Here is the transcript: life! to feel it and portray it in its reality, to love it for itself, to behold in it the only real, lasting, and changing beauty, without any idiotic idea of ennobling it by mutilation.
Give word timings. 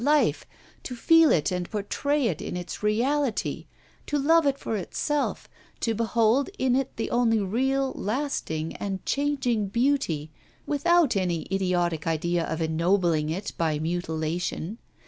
life! 0.03 0.47
to 0.81 0.95
feel 0.95 1.31
it 1.31 1.51
and 1.51 1.69
portray 1.69 2.25
it 2.25 2.41
in 2.41 2.57
its 2.57 2.81
reality, 2.81 3.67
to 4.07 4.17
love 4.17 4.47
it 4.47 4.57
for 4.57 4.75
itself, 4.75 5.47
to 5.79 5.93
behold 5.93 6.49
in 6.57 6.75
it 6.75 6.89
the 6.97 7.11
only 7.11 7.37
real, 7.39 7.91
lasting, 7.95 8.75
and 8.77 9.05
changing 9.05 9.67
beauty, 9.67 10.31
without 10.65 11.15
any 11.15 11.45
idiotic 11.51 12.07
idea 12.07 12.43
of 12.45 12.63
ennobling 12.63 13.29
it 13.29 13.53
by 13.59 13.77
mutilation. 13.77 14.79